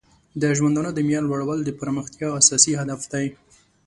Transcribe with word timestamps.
د 0.41 0.43
ژوندانه 0.57 0.91
د 0.93 0.99
معیار 1.07 1.23
لوړول 1.29 1.59
د 1.63 1.69
پرمختیا 1.79 2.29
اساسي 2.39 2.73
هدف 2.81 3.01
دی. 3.13 3.25